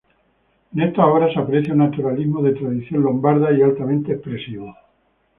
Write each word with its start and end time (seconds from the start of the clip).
En 0.73 0.81
estas 0.81 1.05
obras 1.05 1.31
se 1.31 1.39
aprecia 1.39 1.73
un 1.73 1.77
naturalismo 1.77 2.41
de 2.41 2.55
tradición 2.55 3.03
lombarda 3.03 3.51
y 3.51 3.61
altamente 3.61 4.13
expresivo. 4.13 4.73